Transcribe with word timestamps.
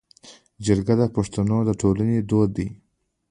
جرګه 0.65 0.93
د 1.01 1.03
پښتنو 1.15 1.57
د 1.67 1.69
ټولنې 1.81 2.17
دود 2.29 2.49
دی 2.57 2.67